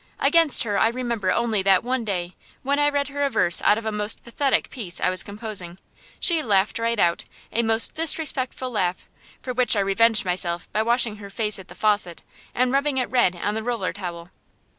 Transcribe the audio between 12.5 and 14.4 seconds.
and rubbing it red on the roller towel.